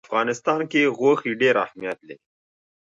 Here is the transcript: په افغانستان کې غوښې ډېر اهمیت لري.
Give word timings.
په 0.03 0.07
افغانستان 0.09 0.59
کې 0.71 0.93
غوښې 0.97 1.31
ډېر 1.41 1.55
اهمیت 1.65 1.99
لري. 2.07 2.17